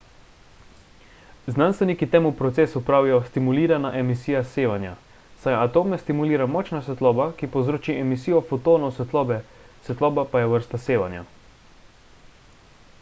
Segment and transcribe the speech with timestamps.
[1.55, 4.93] znanstveniki temu procesu pravijo stimulirana emisija sevanja
[5.43, 9.39] saj atome stimulira močna svetloba ki povzroči emisijo fotonov svetlobe
[9.85, 11.23] svetloba pa je vrsta sevanja